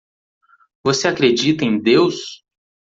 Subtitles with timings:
[0.83, 2.41] Você acredita em Deus?